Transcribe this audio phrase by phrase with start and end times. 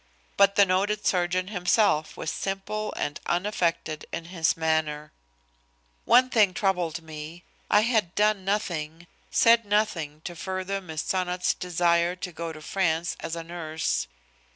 [0.35, 5.11] But the noted surgeon himself was simple and unaffected in his manner.
[6.05, 7.43] One thing troubled me.
[7.69, 13.15] I had done nothing, said nothing to further Miss Sonnot's desire to go to France
[13.19, 14.07] as a nurse.